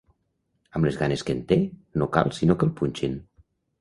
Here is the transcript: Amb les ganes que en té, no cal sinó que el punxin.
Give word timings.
Amb 0.77 0.87
les 0.87 0.95
ganes 1.01 1.23
que 1.27 1.35
en 1.39 1.43
té, 1.51 1.57
no 2.03 2.07
cal 2.17 2.33
sinó 2.39 2.57
que 2.63 2.67
el 2.69 2.73
punxin. 2.81 3.19